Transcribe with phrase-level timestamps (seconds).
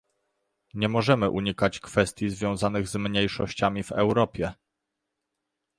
[0.73, 4.53] Nie możemy unikać kwestii związanych z mniejszościami w Europie